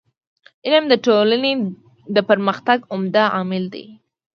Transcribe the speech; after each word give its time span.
علم 0.65 0.83
د 0.89 0.93
ټولني 1.05 1.53
د 2.15 2.17
پرمختګ 2.29 2.79
عمده 2.93 3.23
عامل 3.35 3.63
دی. 3.73 3.85